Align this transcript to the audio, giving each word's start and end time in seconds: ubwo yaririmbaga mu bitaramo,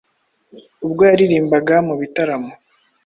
ubwo 0.85 1.01
yaririmbaga 1.09 1.75
mu 1.87 1.93
bitaramo, 2.01 2.51